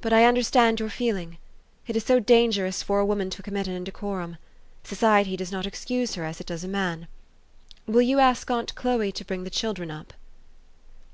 But 0.00 0.14
I 0.14 0.24
understand 0.24 0.80
your 0.80 0.88
feeling. 0.88 1.36
It 1.86 1.94
is 1.94 2.04
so 2.04 2.18
dangerous 2.18 2.82
for 2.82 3.00
a 3.00 3.04
woman 3.04 3.28
to 3.28 3.42
commit 3.42 3.68
an 3.68 3.74
indecorum! 3.74 4.38
Society 4.82 5.36
does 5.36 5.52
not 5.52 5.66
excuse 5.66 6.14
her 6.14 6.24
as 6.24 6.40
it 6.40 6.46
does 6.46 6.64
a 6.64 6.68
man. 6.68 7.06
Will 7.86 8.00
you 8.00 8.18
ask 8.18 8.50
aunt 8.50 8.74
Chloe 8.74 9.12
to 9.12 9.24
bring 9.26 9.44
the 9.44 9.50
children 9.50 9.90
up? 9.90 10.14